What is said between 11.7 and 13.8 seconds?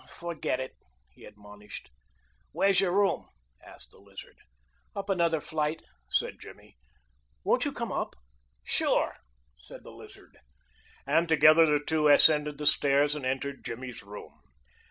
two ascended the stairs and entered